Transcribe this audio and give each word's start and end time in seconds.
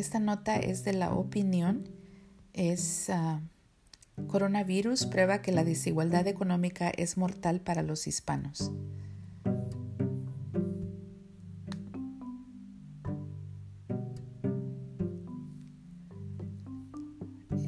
Esta 0.00 0.18
nota 0.18 0.56
es 0.56 0.82
de 0.82 0.94
la 0.94 1.12
opinión. 1.12 1.86
Es 2.54 3.10
ah, 3.10 3.42
coronavirus 4.28 5.04
prueba 5.04 5.42
que 5.42 5.52
la 5.52 5.62
desigualdad 5.62 6.26
económica 6.26 6.88
es 6.88 7.18
mortal 7.18 7.60
para 7.60 7.82
los 7.82 8.06
hispanos. 8.06 8.72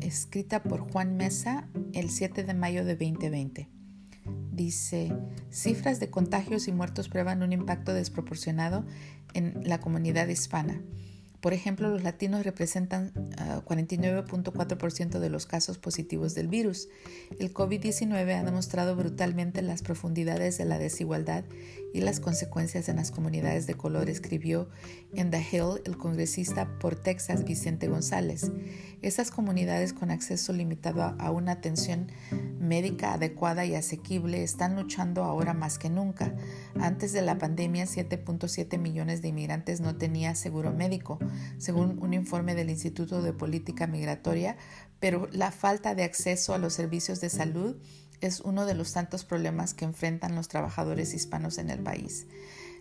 Escrita 0.01 0.63
por 0.63 0.81
Juan 0.91 1.19
Mesa 1.19 1.69
el 1.93 2.09
7 2.09 2.45
de 2.45 2.55
mayo 2.55 2.87
de 2.87 2.97
2020. 2.97 3.69
Dice, 4.51 5.15
cifras 5.51 6.01
de 6.01 6.09
contagios 6.09 6.67
y 6.67 6.73
muertos 6.73 7.11
prueban 7.11 7.43
un 7.43 7.53
impacto 7.53 7.93
desproporcionado 7.93 8.87
en 9.35 9.69
la 9.69 9.83
comunidad 9.83 10.29
hispana. 10.29 10.81
Por 11.43 11.55
ejemplo, 11.55 11.91
los 11.91 12.05
latinos 12.05 12.45
representan 12.45 13.13
49.4% 13.13 15.17
ah, 15.17 15.19
de 15.19 15.29
los 15.29 15.45
casos 15.45 15.77
positivos 15.77 16.37
del 16.37 16.47
virus. 16.47 16.89
El 17.41 17.53
COVID-19 17.53 18.39
ha 18.39 18.45
demostrado 18.45 18.95
brutalmente 18.95 19.61
las 19.61 19.83
profundidades 19.83 20.57
de 20.57 20.67
la 20.67 20.79
desigualdad 20.79 21.43
y 21.93 22.01
las 22.01 22.21
consecuencias 22.21 22.89
en 22.89 22.95
las 22.95 23.11
comunidades 23.11 23.67
de 23.67 23.75
color, 23.75 24.09
escribió 24.09 24.71
en 25.15 25.33
The 25.33 25.45
Hill 25.51 25.83
el 25.85 25.99
congresista 25.99 26.79
por 26.79 26.95
Texas 26.95 27.45
Vicente 27.45 27.89
González. 27.89 28.53
Esas 29.03 29.33
comunidades 29.33 29.93
con 29.93 30.13
acceso 30.13 30.53
limitado 30.53 31.03
a 31.03 31.31
una 31.33 31.53
atención 31.53 32.07
médica 32.63 33.15
adecuada 33.15 33.67
y 33.67 33.75
asequible 33.75 34.43
están 34.43 34.77
luchando 34.77 35.25
ahora 35.25 35.53
más 35.53 35.79
que 35.79 35.91
nunca. 35.91 36.35
Antes 36.81 37.13
de 37.13 37.23
la 37.23 37.39
pandemia, 37.39 37.85
7.7 37.85 38.79
millones 38.79 39.21
de 39.21 39.29
inmigrantes 39.29 39.81
no 39.81 39.97
tenían 39.97 40.37
seguro 40.37 40.73
médico, 40.73 41.19
según 41.59 41.99
un 42.03 42.15
informe 42.15 42.55
del 42.55 42.71
Instituto 42.71 43.23
de 43.23 43.33
Política 43.33 43.87
Migratoria, 43.87 44.57
pero 45.01 45.29
la 45.33 45.51
falta 45.51 45.95
de 45.95 46.05
acceso 46.05 46.55
a 46.55 46.59
los 46.59 46.73
servicios 46.73 47.21
de 47.21 47.29
salud 47.29 47.77
es 48.21 48.41
uno 48.41 48.67
de 48.67 48.75
los 48.75 48.93
tantos 48.93 49.25
problemas 49.25 49.75
que 49.75 49.85
enfrentan 49.85 50.37
los 50.37 50.49
trabajadores 50.49 51.13
hispanos 51.13 51.59
en 51.59 51.71
el 51.71 51.81
país. 51.81 52.27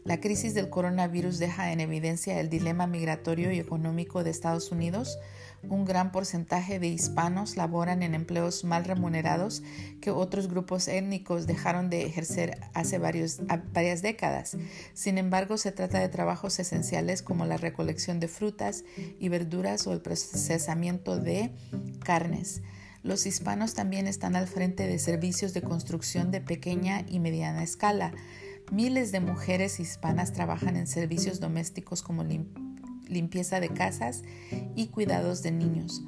La 0.04 0.20
crisis 0.20 0.56
del 0.56 0.70
coronavirus 0.70 1.38
deja 1.38 1.72
en 1.72 1.80
evidencia 1.80 2.40
el 2.40 2.50
dilema 2.50 2.88
migratorio 2.88 3.52
y 3.52 3.60
económico 3.60 4.24
de 4.24 4.32
Estados 4.32 4.72
Unidos. 4.72 5.20
Un 5.62 5.86
gran 5.86 6.12
porcentaje 6.12 6.80
de 6.80 6.88
hispanos 6.88 7.56
laboran 7.56 8.02
en 8.02 8.16
empleos 8.16 8.64
mal 8.64 8.84
remunerados 8.84 9.62
que 10.02 10.10
otros 10.10 10.48
grupos 10.48 10.88
étnicos 10.88 11.46
dejaron 11.46 11.92
de 11.92 12.08
ejercer 12.08 12.58
hace 12.74 12.98
varias 12.98 13.38
décadas. 14.02 14.58
Sin 14.96 15.20
embargo, 15.20 15.60
se 15.60 15.72
trata 15.72 16.00
de 16.00 16.10
trabajos 16.10 16.58
esenciales 16.60 17.22
como 17.22 17.46
la 17.46 17.58
recolección 17.58 18.20
de 18.20 18.28
frutas 18.28 18.84
y 19.20 19.30
verduras 19.30 19.86
o 19.86 19.94
el 19.94 20.02
procesamiento 20.02 21.20
de 21.20 21.52
carnes. 22.04 22.64
Los 23.04 23.28
hispanos 23.28 23.76
también 23.76 24.08
están 24.08 24.36
al 24.36 24.48
frente 24.48 24.88
de 24.88 24.98
servicios 24.98 25.54
de 25.54 25.62
construcción 25.62 26.32
de 26.32 26.42
pequeña 26.42 27.06
y 27.08 27.20
mediana 27.20 27.64
escala. 27.64 28.14
Miles 28.72 29.12
de 29.12 29.20
mujeres 29.20 29.82
hispanas 29.82 30.32
trabajan 30.32 30.78
en 30.78 30.88
servicios 30.88 31.42
domésticos 31.42 32.02
como 32.02 32.24
limpieza 32.24 33.60
de 33.60 33.68
casas 33.68 34.24
y 34.78 34.88
cuidados 34.88 35.44
de 35.44 35.52
niños. 35.52 36.02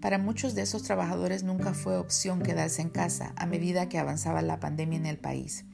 Para 0.00 0.16
muchos 0.16 0.54
de 0.54 0.62
esos 0.62 0.82
trabajadores 0.82 1.42
nunca 1.42 1.74
fue 1.74 1.98
opción 1.98 2.40
quedarse 2.40 2.80
en 2.80 2.88
casa 2.88 3.34
a 3.36 3.44
medida 3.44 3.90
que 3.90 3.98
avanzaba 3.98 4.40
la 4.40 4.60
pandemia 4.60 4.98
en 4.98 5.04
el 5.04 5.18
país. 5.18 5.66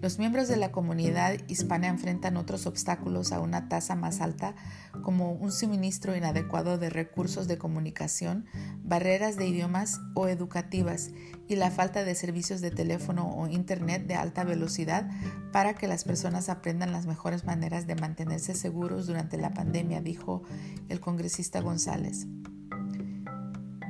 Los 0.00 0.18
miembros 0.18 0.48
de 0.48 0.56
la 0.56 0.72
comunidad 0.72 1.36
hispana 1.48 1.88
enfrentan 1.88 2.38
otros 2.38 2.66
obstáculos 2.66 3.32
a 3.32 3.40
una 3.40 3.68
tasa 3.68 3.94
más 3.94 4.22
alta, 4.22 4.54
como 5.02 5.32
un 5.32 5.52
suministro 5.52 6.16
inadecuado 6.16 6.78
de 6.78 6.88
recursos 6.88 7.46
de 7.46 7.58
comunicación, 7.58 8.46
barreras 8.82 9.36
de 9.36 9.46
idiomas 9.46 10.00
o 10.14 10.28
educativas 10.28 11.10
y 11.48 11.56
la 11.56 11.70
falta 11.70 12.04
de 12.04 12.14
servicios 12.14 12.62
de 12.62 12.70
teléfono 12.70 13.28
o 13.28 13.48
internet 13.48 14.06
de 14.06 14.14
alta 14.14 14.44
velocidad 14.44 15.10
para 15.52 15.74
que 15.74 15.88
las 15.88 16.04
personas 16.04 16.48
aprendan 16.48 16.92
las 16.92 17.06
mejores 17.06 17.44
maneras 17.44 17.86
de 17.86 17.96
mantenerse 17.96 18.54
seguros 18.54 19.06
durante 19.06 19.36
la 19.36 19.52
pandemia, 19.52 20.00
dijo 20.00 20.42
el 20.88 21.00
congresista 21.00 21.60
González. 21.60 22.26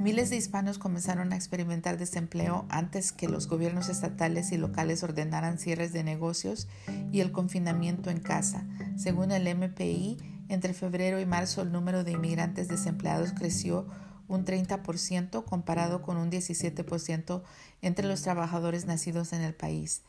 Miles 0.00 0.31
de 0.31 0.37
hispanos 0.37 0.78
comenzaron 0.78 1.31
a 1.31 1.37
experimentar 1.37 1.99
desempleo 1.99 2.65
antes 2.71 3.12
que 3.12 3.28
los 3.28 3.49
gobiernos 3.49 3.91
estatales 3.91 4.50
y 4.50 4.56
locales 4.56 5.03
ordenaran 5.03 5.59
cierres 5.59 5.93
de 5.93 6.03
negocios 6.03 6.69
y 7.12 7.21
el 7.21 7.33
confinamiento 7.33 8.09
en 8.09 8.21
casa. 8.21 8.65
Según 8.97 9.31
el 9.31 9.55
MPI, 9.55 10.16
entre 10.49 10.72
febrero 10.72 11.21
y 11.21 11.27
marzo 11.27 11.61
el 11.61 11.71
número 11.71 12.03
de 12.03 12.12
inmigrantes 12.12 12.66
desempleados 12.69 13.33
creció 13.33 13.88
un 14.31 14.45
30% 14.45 15.45
comparado 15.45 16.03
con 16.03 16.17
un 16.17 16.31
17% 16.31 17.43
entre 17.83 18.07
los 18.07 18.23
trabajadores 18.23 18.87
nacidos 18.87 19.33
en 19.33 19.43
el 19.43 19.55
país. 19.55 20.03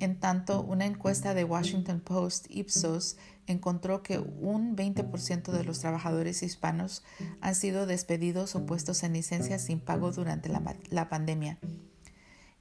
En 0.00 0.18
tanto, 0.18 0.62
una 0.62 0.84
encuesta 0.84 1.32
de 1.32 1.44
Washington 1.44 2.00
Post 2.00 2.46
Ipsos 2.50 3.16
encontró 3.46 4.02
que 4.02 4.18
un 4.18 4.76
20% 4.76 5.52
de 5.52 5.62
los 5.62 5.78
trabajadores 5.78 6.42
hispanos 6.42 7.04
han 7.40 7.54
sido 7.54 7.86
despedidos 7.86 8.56
o 8.56 8.66
puestos 8.66 9.04
en 9.04 9.12
licencia 9.12 9.60
sin 9.60 9.78
pago 9.78 10.10
durante 10.10 10.48
la, 10.48 10.76
la 10.90 11.08
pandemia. 11.08 11.58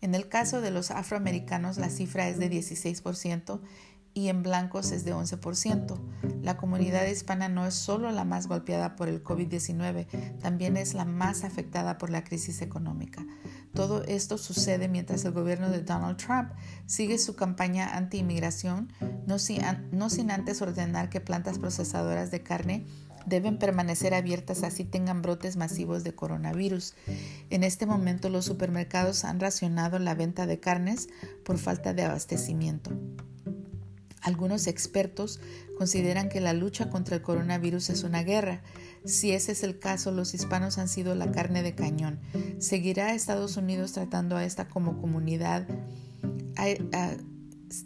En 0.01 0.13
el 0.13 0.29
caso 0.29 0.61
de 0.61 0.69
los 0.69 0.91
afroamericanos, 0.91 1.77
la 1.77 1.89
cifra 1.89 2.29
es 2.29 2.37
de 2.37 2.51
16% 2.51 3.59
y 4.17 4.29
en 4.29 4.41
blancos 4.41 4.91
es 4.91 5.05
de 5.05 5.13
11%. 5.13 5.95
La 6.41 6.57
comunidad 6.57 7.05
hispana 7.05 7.49
no 7.49 7.67
es 7.67 7.75
solo 7.75 8.11
la 8.11 8.25
más 8.25 8.47
golpeada 8.47 8.95
por 8.95 9.09
el 9.09 9.23
COVID-19, 9.23 10.39
también 10.39 10.75
es 10.75 10.95
la 10.95 11.05
más 11.05 11.43
afectada 11.43 11.99
por 11.99 12.09
la 12.09 12.23
crisis 12.23 12.63
económica. 12.63 13.23
Todo 13.75 14.03
esto 14.05 14.39
sucede 14.39 14.87
mientras 14.87 15.23
el 15.23 15.33
gobierno 15.33 15.69
de 15.69 15.83
Donald 15.83 16.17
Trump 16.17 16.49
sigue 16.87 17.19
su 17.19 17.35
campaña 17.35 17.95
anti-inmigración, 17.95 18.91
no, 19.27 19.35
no 19.91 20.09
sin 20.09 20.31
antes 20.31 20.63
ordenar 20.63 21.11
que 21.11 21.21
plantas 21.21 21.59
procesadoras 21.59 22.31
de 22.31 22.41
carne 22.41 22.87
deben 23.27 23.59
permanecer 23.59 24.15
abiertas 24.15 24.63
así 24.63 24.83
tengan 24.83 25.21
brotes 25.21 25.57
masivos 25.57 26.03
de 26.03 26.15
coronavirus. 26.15 26.95
En 27.51 27.63
este 27.63 27.85
momento 27.85 28.29
los 28.29 28.45
supermercados 28.45 29.25
han 29.25 29.39
racionado 29.39 29.99
la 29.99 30.15
venta 30.15 30.47
de 30.47 30.59
carnes 30.59 31.07
por 31.45 31.59
falta 31.59 31.93
de 31.93 32.03
abastecimiento. 32.03 32.97
Algunos 34.27 34.67
expertos 34.67 35.39
consideran 35.77 36.27
que 36.27 36.41
la 36.41 36.51
lucha 36.51 36.89
contra 36.89 37.15
el 37.15 37.21
coronavirus 37.21 37.89
es 37.91 38.03
una 38.03 38.23
guerra. 38.23 38.61
Si 39.05 39.31
ese 39.31 39.53
es 39.53 39.63
el 39.63 39.79
caso, 39.79 40.11
los 40.11 40.33
hispanos 40.33 40.77
han 40.79 40.89
sido 40.89 41.15
la 41.15 41.31
carne 41.31 41.63
de 41.63 41.75
cañón. 41.75 42.19
¿Seguirá 42.59 43.13
Estados 43.13 43.55
Unidos 43.55 43.93
tratando 43.93 44.35
a 44.35 44.43
esta 44.43 44.67
como 44.67 44.99
comunidad, 44.99 45.65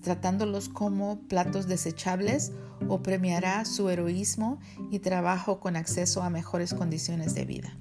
tratándolos 0.01 0.67
como 0.67 1.19
platos 1.27 1.67
desechables 1.67 2.53
o 2.87 3.03
premiará 3.03 3.63
su 3.63 3.91
heroísmo 3.91 4.59
y 4.89 4.97
trabajo 4.97 5.59
con 5.59 5.75
acceso 5.75 6.23
a 6.23 6.31
mejores 6.31 6.73
condiciones 6.73 7.35
de 7.35 7.45
vida? 7.45 7.77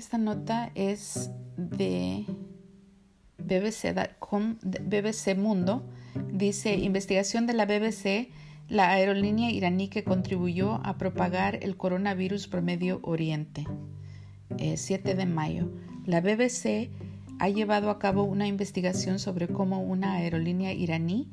Esta 0.00 0.16
nota 0.16 0.72
es 0.74 1.30
de 1.58 2.24
BBC, 3.36 3.94
BBC 4.86 5.36
Mundo. 5.36 5.86
Dice, 6.32 6.76
investigación 6.76 7.46
de 7.46 7.52
la 7.52 7.66
BBC, 7.66 8.30
la 8.70 8.88
aerolínea 8.92 9.50
iraní 9.50 9.88
que 9.88 10.02
contribuyó 10.02 10.80
a 10.86 10.96
propagar 10.96 11.58
el 11.62 11.76
coronavirus 11.76 12.48
por 12.48 12.62
Medio 12.62 13.00
Oriente. 13.02 13.66
7 14.74 15.14
de 15.14 15.26
mayo. 15.26 15.70
La 16.06 16.22
BBC 16.22 16.88
ha 17.38 17.50
llevado 17.50 17.90
a 17.90 17.98
cabo 17.98 18.22
una 18.22 18.46
investigación 18.46 19.18
sobre 19.18 19.48
cómo 19.48 19.82
una 19.82 20.14
aerolínea 20.14 20.72
iraní, 20.72 21.30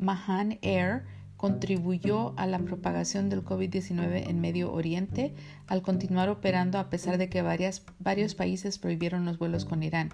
Mahan 0.00 0.58
Air, 0.62 1.04
contribuyó 1.40 2.34
a 2.36 2.46
la 2.46 2.58
propagación 2.58 3.30
del 3.30 3.42
COVID-19 3.42 4.28
en 4.28 4.42
Medio 4.42 4.70
Oriente 4.74 5.32
al 5.68 5.80
continuar 5.80 6.28
operando 6.28 6.78
a 6.78 6.90
pesar 6.90 7.16
de 7.16 7.30
que 7.30 7.40
varios 7.40 8.34
países 8.34 8.76
prohibieron 8.76 9.24
los 9.24 9.38
vuelos 9.38 9.64
con 9.64 9.82
Irán. 9.82 10.10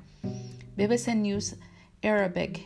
BBC 0.76 1.17
News 1.17 1.56
Arabic, 2.05 2.64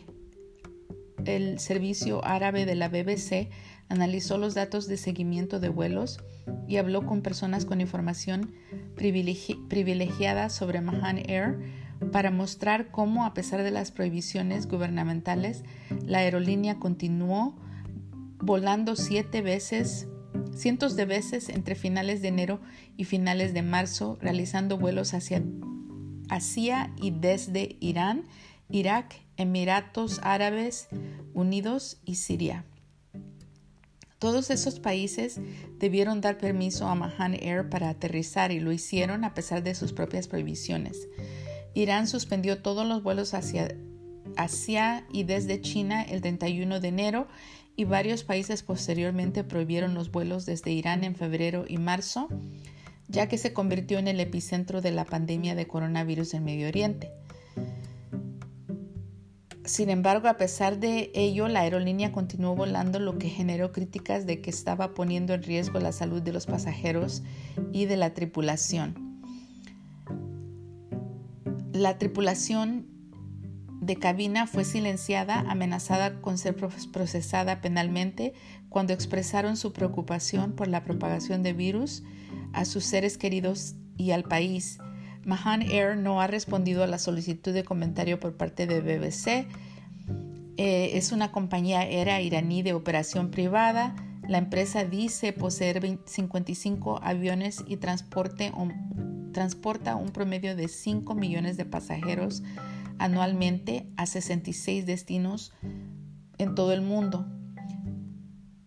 el 1.25 1.59
servicio 1.59 2.23
árabe 2.23 2.67
de 2.67 2.75
la 2.75 2.91
BBC, 2.91 3.49
analizó 3.89 4.37
los 4.37 4.53
datos 4.53 4.87
de 4.89 4.99
seguimiento 4.99 5.59
de 5.59 5.71
vuelos 5.71 6.21
y 6.69 6.77
habló 6.77 7.07
con 7.07 7.23
personas 7.23 7.65
con 7.65 7.81
información 7.81 8.53
privilegiada 8.95 10.51
sobre 10.51 10.83
Mahan 10.83 11.31
Air, 11.31 11.57
para 12.13 12.31
mostrar 12.31 12.91
cómo, 12.91 13.25
a 13.25 13.33
pesar 13.33 13.63
de 13.63 13.71
las 13.71 13.91
prohibiciones 13.91 14.69
gubernamentales, 14.69 15.65
la 16.05 16.19
aerolínea 16.19 16.79
continuó 16.79 17.57
volando 18.41 18.97
siete 18.97 19.43
veces, 19.43 20.09
cientos 20.55 20.97
de 20.97 21.05
veces 21.05 21.49
entre 21.49 21.75
finales 21.75 22.23
de 22.23 22.29
enero 22.29 22.61
y 22.97 23.05
finales 23.05 23.55
de 23.55 23.63
marzo, 23.63 24.19
realizando 24.21 24.79
vuelos 24.79 25.15
hacia, 25.15 25.43
hacia 26.29 26.93
y 27.01 27.11
desde 27.11 27.77
Irán, 27.81 28.27
Irak, 28.69 29.15
Emiratos 29.37 30.21
Árabes 30.23 30.89
Unidos 31.35 32.01
y 32.05 32.17
Siria. 32.17 32.65
Todos 34.19 34.51
esos 34.51 34.81
países 34.81 35.41
debieron 35.79 36.21
dar 36.21 36.37
permiso 36.37 36.87
a 36.87 36.95
Mahan 36.95 37.35
Air 37.35 37.71
para 37.71 37.89
aterrizar 37.89 38.53
y 38.53 38.61
lo 38.61 38.71
hicieron 38.71 39.25
a 39.25 39.33
pesar 39.33 39.63
de 39.63 39.75
sus 39.75 39.95
propias 39.95 40.29
prohibiciones. 40.29 41.09
Irán 41.73 42.07
suspendió 42.07 42.61
todos 42.61 42.87
los 42.87 43.03
vuelos 43.03 43.33
hacia, 43.33 43.75
hacia 44.37 45.07
y 45.11 45.25
desde 45.25 45.63
China 45.63 46.03
el 46.03 46.21
31 46.21 46.81
de 46.81 46.89
enero 46.89 47.29
y 47.81 47.85
varios 47.85 48.25
países 48.25 48.63
posteriormente 48.63 49.43
prohibieron 49.43 49.95
los 49.95 50.13
vuelos 50.13 50.45
desde 50.45 50.71
Irán 50.71 51.03
en 51.03 51.15
febrero 51.15 51.65
y 51.67 51.79
marzo, 51.79 52.29
ya 53.09 53.27
que 53.27 53.39
se 53.39 53.55
convirtió 53.55 53.99
en 53.99 54.07
el 54.07 54.21
epicentro 54.21 54.83
de 54.83 54.91
la 54.91 55.07
pandemia 55.07 55.55
de 55.55 55.67
coronavirus 55.67 56.35
en 56.35 56.45
Medio 56.45 56.69
Oriente. 56.69 57.11
Sin 59.65 59.89
embargo, 59.89 60.29
a 60.29 60.37
pesar 60.37 60.79
de 60.79 61.11
ello, 61.15 61.49
la 61.49 61.61
aerolínea 61.61 62.13
continuó 62.13 62.55
volando, 62.55 62.99
lo 62.99 63.17
que 63.17 63.31
generó 63.31 63.73
críticas 63.73 64.27
de 64.27 64.43
que 64.43 64.51
estaba 64.51 64.93
poniendo 64.93 65.33
en 65.33 65.43
riesgo 65.43 65.81
la 65.81 65.93
salud 65.93 66.21
de 66.21 66.35
los 66.35 66.45
pasajeros 66.45 67.23
y 67.73 67.87
de 67.87 67.97
la 67.97 68.13
tripulación. 68.13 69.23
La 71.73 71.97
tripulación 71.97 72.90
de 73.81 73.97
cabina 73.97 74.47
fue 74.47 74.65
silenciada, 74.65 75.41
amenazada 75.41 76.21
con 76.21 76.39
ser 76.39 76.55
procesada 76.93 77.61
penalmente 77.61 78.35
cuando 78.69 78.93
expresaron 78.93 79.57
su 79.57 79.73
preocupación 79.73 80.53
por 80.53 80.69
la 80.69 80.85
propagación 80.85 81.43
de 81.43 81.55
virus 81.55 82.03
a 82.53 82.65
sus 82.65 82.85
seres 82.85 83.17
queridos 83.17 83.75
y 83.97 84.11
al 84.11 84.25
país 84.25 84.79
Mahan 85.25 85.63
Air 85.63 85.97
no 85.97 86.21
ha 86.21 86.27
respondido 86.27 86.83
a 86.83 86.87
la 86.87 86.99
solicitud 86.99 87.53
de 87.53 87.65
comentario 87.65 88.19
por 88.21 88.37
parte 88.37 88.67
de 88.67 88.81
BBC. 88.81 89.47
Eh, 90.57 90.91
es 90.95 91.13
una 91.13 91.31
compañía 91.31 91.81
aérea 91.81 92.21
iraní 92.21 92.63
de 92.63 92.73
operación 92.73 93.31
privada. 93.31 93.95
La 94.27 94.39
empresa 94.39 94.85
dice 94.85 95.33
poseer 95.33 95.99
55 96.05 97.01
aviones 97.03 97.65
y 97.67 97.77
transporta 97.77 98.53
un 98.55 100.11
promedio 100.13 100.57
de 100.57 100.69
5 100.69 101.15
millones 101.15 101.57
de 101.57 101.65
pasajeros 101.65 102.43
anualmente 103.01 103.91
a 103.97 104.05
66 104.05 104.85
destinos 104.85 105.53
en 106.37 106.55
todo 106.55 106.73
el 106.73 106.83
mundo. 106.83 107.27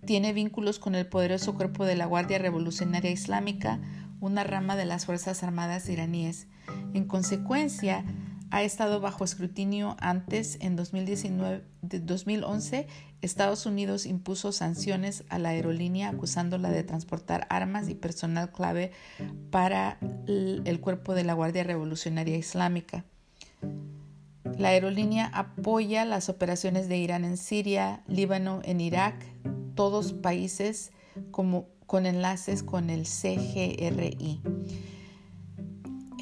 Tiene 0.05 0.33
vínculos 0.33 0.79
con 0.79 0.95
el 0.95 1.07
poderoso 1.07 1.53
cuerpo 1.53 1.85
de 1.85 1.95
la 1.95 2.07
Guardia 2.07 2.39
Revolucionaria 2.39 3.11
Islámica, 3.11 3.79
una 4.19 4.43
rama 4.43 4.75
de 4.75 4.85
las 4.85 5.05
Fuerzas 5.05 5.43
Armadas 5.43 5.87
iraníes. 5.87 6.47
En 6.95 7.05
consecuencia, 7.05 8.03
ha 8.49 8.63
estado 8.63 8.99
bajo 8.99 9.23
escrutinio 9.23 9.95
antes, 9.99 10.57
en 10.61 10.75
2019, 10.75 11.63
2011, 11.81 12.87
Estados 13.21 13.67
Unidos 13.67 14.07
impuso 14.07 14.51
sanciones 14.51 15.25
a 15.29 15.37
la 15.37 15.49
aerolínea 15.49 16.09
acusándola 16.09 16.71
de 16.71 16.83
transportar 16.83 17.45
armas 17.49 17.87
y 17.87 17.93
personal 17.95 18.51
clave 18.51 18.91
para 19.51 19.99
el 20.27 20.79
cuerpo 20.81 21.13
de 21.13 21.23
la 21.23 21.33
Guardia 21.33 21.63
Revolucionaria 21.63 22.35
Islámica. 22.35 23.05
La 24.57 24.69
aerolínea 24.69 25.31
apoya 25.33 26.05
las 26.05 26.29
operaciones 26.29 26.87
de 26.87 26.97
Irán 26.97 27.25
en 27.25 27.37
Siria, 27.37 28.03
Líbano, 28.07 28.61
en 28.63 28.81
Irak, 28.81 29.15
todos 29.75 30.13
países 30.13 30.91
como 31.31 31.67
con 31.85 32.05
enlaces 32.05 32.63
con 32.63 32.89
el 32.89 33.05
CGRI. 33.05 34.41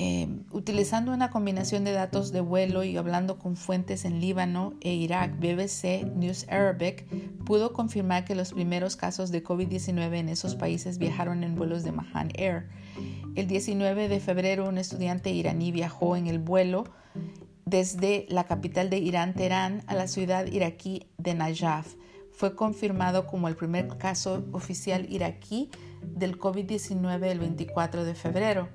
Eh, 0.03 0.27
utilizando 0.51 1.13
una 1.13 1.29
combinación 1.29 1.83
de 1.83 1.91
datos 1.91 2.31
de 2.31 2.41
vuelo 2.41 2.83
y 2.83 2.97
hablando 2.97 3.37
con 3.37 3.55
fuentes 3.55 4.03
en 4.03 4.19
Líbano 4.19 4.73
e 4.81 4.93
Irak, 4.95 5.37
BBC 5.37 6.05
News 6.15 6.47
Arabic 6.49 7.05
pudo 7.45 7.71
confirmar 7.71 8.25
que 8.25 8.33
los 8.33 8.53
primeros 8.53 8.95
casos 8.95 9.29
de 9.29 9.43
COVID-19 9.43 10.15
en 10.17 10.29
esos 10.29 10.55
países 10.55 10.97
viajaron 10.97 11.43
en 11.43 11.55
vuelos 11.55 11.83
de 11.83 11.91
Mahan 11.91 12.31
Air. 12.33 12.67
El 13.35 13.45
19 13.45 14.09
de 14.09 14.19
febrero, 14.19 14.67
un 14.67 14.79
estudiante 14.79 15.29
iraní 15.29 15.71
viajó 15.71 16.15
en 16.15 16.25
el 16.25 16.39
vuelo 16.39 16.85
desde 17.71 18.27
la 18.27 18.43
capital 18.43 18.89
de 18.89 18.97
Irán, 18.99 19.33
Teherán, 19.33 19.83
a 19.87 19.95
la 19.95 20.07
ciudad 20.07 20.45
iraquí 20.45 21.07
de 21.17 21.33
Najaf 21.33 21.95
fue 22.33 22.53
confirmado 22.53 23.25
como 23.25 23.47
el 23.47 23.55
primer 23.55 23.97
caso 23.97 24.43
oficial 24.51 25.07
iraquí 25.09 25.71
del 26.03 26.37
COVID-19 26.37 27.27
el 27.27 27.39
24 27.39 28.03
de 28.03 28.13
febrero. 28.13 28.67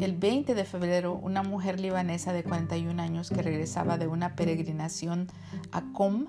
El 0.00 0.16
20 0.16 0.54
de 0.54 0.64
febrero, 0.64 1.12
una 1.12 1.42
mujer 1.42 1.78
libanesa 1.78 2.32
de 2.32 2.42
41 2.42 3.02
años 3.02 3.28
que 3.28 3.42
regresaba 3.42 3.98
de 3.98 4.06
una 4.06 4.34
peregrinación 4.34 5.26
a 5.70 5.82
Qom 5.92 6.28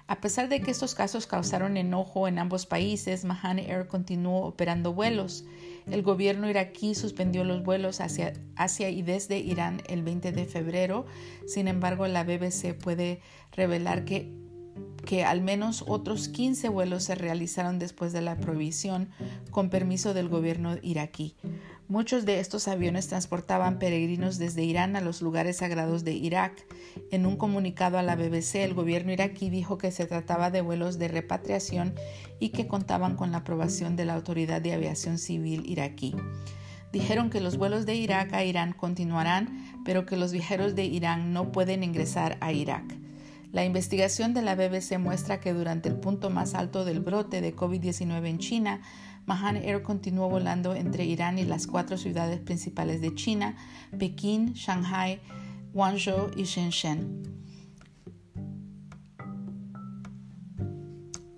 A 0.07 0.21
pesar 0.21 0.51
de 0.51 0.61
que 0.61 0.71
estos 0.71 0.95
casos 0.95 1.27
causaron 1.27 1.79
enojo 1.79 2.29
en 2.29 2.39
ambos 2.39 2.67
países, 2.67 3.25
Mahan 3.25 3.59
Air 3.59 3.87
continuó 3.87 4.45
operando 4.45 4.93
vuelos. 4.93 5.47
El 5.91 6.03
gobierno 6.03 6.49
iraquí 6.51 6.95
suspendió 6.95 7.43
los 7.43 7.65
vuelos 7.65 8.03
hacia, 8.03 8.35
hacia 8.57 8.91
y 8.91 9.01
desde 9.01 9.39
Irán 9.39 9.81
el 9.89 10.03
20 10.03 10.33
de 10.33 10.45
febrero. 10.45 11.07
Sin 11.47 11.69
embargo, 11.69 12.07
la 12.07 12.23
BBC 12.23 12.75
puede 12.75 13.23
revelar 13.53 14.05
que, 14.05 14.31
que 15.07 15.25
al 15.25 15.41
menos 15.41 15.83
otros 15.87 16.29
15 16.29 16.69
vuelos 16.69 17.05
se 17.05 17.15
realizaron 17.15 17.79
después 17.79 18.13
de 18.13 18.21
la 18.21 18.37
prohibición 18.37 19.09
con 19.51 19.71
permiso 19.71 20.13
del 20.13 20.29
gobierno 20.29 20.77
iraquí. 20.83 21.35
Muchos 21.87 22.25
de 22.25 22.41
estos 22.41 22.67
aviones 22.67 23.09
transportaban 23.09 23.79
peregrinos 23.79 24.39
desde 24.39 24.65
Irán 24.65 24.97
a 24.97 25.03
los 25.03 25.21
lugares 25.21 25.59
sagrados 25.59 26.03
de 26.03 26.13
Irak. 26.13 26.67
En 27.11 27.27
un 27.27 27.37
comunicado 27.37 27.99
a 27.99 28.03
la 28.03 28.17
BBC, 28.17 28.57
el 28.57 28.73
gobierno 28.73 29.13
iraquí 29.13 29.51
dijo 29.51 29.77
que 29.77 29.91
se 29.91 30.07
trataba 30.07 30.51
de 30.51 30.63
vuelos 30.63 30.99
de 30.99 31.09
repatriación 31.09 31.95
y 32.41 32.49
que 32.51 32.67
contaban 32.67 33.17
con 33.17 33.33
la 33.33 33.39
aprobación 33.39 33.97
de 33.97 34.07
la 34.07 34.15
Autoridad 34.15 34.63
de 34.63 34.73
Aviación 34.73 35.19
Civil 35.19 35.65
iraquí. 35.67 36.15
Dijeron 36.91 37.29
que 37.29 37.43
los 37.43 37.59
vuelos 37.59 37.85
de 37.85 37.97
Irak 37.97 38.33
a 38.33 38.45
Irán 38.45 38.73
continuarán, 38.73 39.83
pero 39.85 40.07
que 40.07 40.17
los 40.17 40.33
viajeros 40.33 40.75
de 40.75 40.85
Irán 40.85 41.35
no 41.35 41.53
pueden 41.53 41.85
ingresar 41.85 42.39
a 42.41 42.53
Irak. 42.53 42.85
La 43.55 43.65
investigación 43.65 44.35
de 44.35 44.43
la 44.43 44.57
BBC 44.57 44.99
muestra 44.99 45.39
que 45.39 45.53
durante 45.53 45.89
el 45.89 45.95
punto 45.95 46.29
más 46.29 46.55
alto 46.55 46.85
del 46.85 46.99
brote 46.99 47.41
de 47.41 47.55
COVID-19 47.55 48.27
en 48.27 48.39
China, 48.39 48.81
Mahan 49.27 49.57
Air 49.57 49.83
continuó 49.83 50.29
volando 50.29 50.75
entre 50.75 51.05
Irán 51.05 51.39
y 51.39 51.45
las 51.45 51.67
cuatro 51.67 51.97
ciudades 51.97 52.41
principales 52.41 53.01
de 53.01 53.15
China, 53.15 53.57
Pekín, 53.99 54.53
Shanghai, 54.55 55.21
Guangzhou 55.73 56.31
y 56.37 56.45
Shenzhen. 56.45 57.45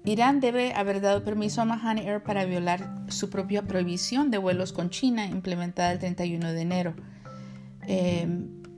Irán 0.04 0.40
debe 0.40 0.72
haber 0.72 1.00
dado 1.00 1.24
permiso 1.24 1.62
a 1.62 1.64
Mahan 1.64 1.98
Air 1.98 2.22
para 2.22 2.44
violar 2.44 3.04
su 3.08 3.28
propia 3.28 3.62
prohibición 3.62 4.30
de 4.30 4.38
vuelos 4.38 4.72
con 4.72 4.90
China 4.90 5.26
implementada 5.26 5.92
el 5.92 5.98
31 5.98 6.52
de 6.52 6.60
enero. 6.60 6.94
Eh, 7.88 8.26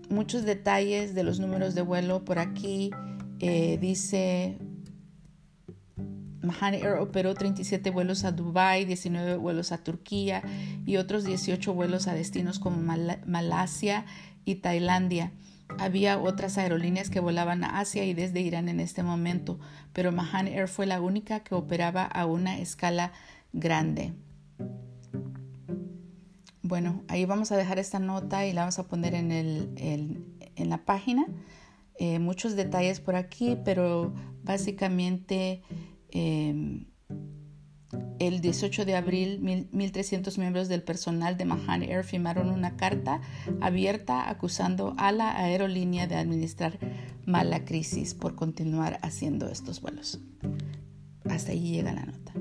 muchos 0.09 0.45
detalles 0.45 1.15
de 1.15 1.25
los 1.25 1.39
números 1.39 1.75
de 1.75 1.83
vuelo 1.83 2.25
por 2.25 2.39
aquí. 2.39 2.91
Eh, 3.41 3.79
dice 3.81 4.59
Mahan 6.43 6.75
Air 6.75 6.95
operó 6.95 7.35
37 7.35 7.91
vuelos 7.91 8.25
a 8.25 8.33
Dubái, 8.33 8.85
19 8.85 9.37
vuelos 9.37 9.73
a 9.73 9.79
Turquía 9.79 10.43
y 10.87 10.97
otros 10.97 11.25
18 11.25 11.75
vuelos 11.75 12.07
a 12.07 12.15
destinos 12.15 12.59
como 12.59 12.79
Malasia 13.27 14.07
y 14.45 14.57
Tailandia. 14.57 15.33
Había 15.79 16.19
otras 16.19 16.57
aerolíneas 16.57 17.11
que 17.11 17.21
volaban 17.21 17.63
a 17.65 17.81
Asia 17.81 18.05
y 18.05 18.15
desde 18.15 18.41
Irán 18.41 18.69
en 18.69 18.81
este 18.81 19.03
momento, 19.03 19.59
pero 19.93 20.13
Mahan 20.13 20.49
Air 20.49 20.69
fue 20.69 20.87
la 20.87 21.01
única 21.01 21.41
que 21.41 21.55
operaba 21.55 22.05
a 22.05 22.25
una 22.27 22.59
escala 22.59 23.13
grande. 23.53 24.15
Bueno, 26.63 27.03
ahí 27.09 27.25
vamos 27.25 27.53
a 27.53 27.57
dejar 27.57 27.79
esta 27.79 27.99
nota 27.99 28.47
y 28.47 28.53
la 28.53 28.63
vamos 28.63 28.79
a 28.79 28.89
poner 28.89 29.15
en, 29.15 29.33
el, 29.33 29.71
en 30.57 30.69
la 30.69 30.85
página. 30.85 31.27
Eh, 32.01 32.21
muchos 32.21 32.55
detalles 32.55 33.01
por 33.01 33.17
aquí, 33.17 33.57
pero 33.65 34.15
básicamente 34.45 35.63
Em, 36.11 36.87
el 38.19 38.41
18 38.41 38.85
de 38.85 38.97
abril, 38.97 39.41
1.300 39.43 40.39
miembros 40.39 40.69
del 40.69 40.83
personal 40.83 41.37
de 41.37 41.45
Mahan 41.45 41.83
Air 41.83 42.05
firmaron 42.05 42.51
una 42.51 42.77
carta 42.77 43.21
abierta 43.61 44.29
acusando 44.29 44.95
a 44.99 45.13
la 45.13 45.37
aerolínea 45.39 46.07
de 46.07 46.17
administrar 46.17 46.79
mal 47.25 47.51
la 47.51 47.65
crisis 47.65 48.15
por 48.15 48.35
continuar 48.35 48.99
haciendo 49.03 49.49
estos 49.49 49.81
vuelos. 49.81 50.21
Hasta 51.25 51.53
ahí 51.53 51.73
llega 51.73 51.93
la 51.93 52.07
nota. 52.07 52.33